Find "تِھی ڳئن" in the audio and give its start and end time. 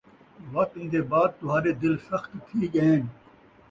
2.45-3.01